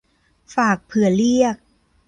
[0.55, 1.55] ฝากเผื่อเรียก